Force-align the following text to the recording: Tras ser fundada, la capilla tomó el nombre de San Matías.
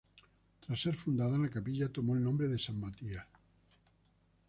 Tras 0.65 0.81
ser 0.81 0.95
fundada, 0.95 1.37
la 1.37 1.51
capilla 1.51 1.93
tomó 1.93 2.15
el 2.15 2.23
nombre 2.23 2.47
de 2.47 2.57
San 2.57 2.79
Matías. 2.79 3.27